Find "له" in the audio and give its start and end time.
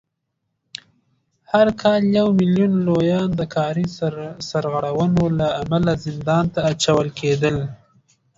5.39-5.47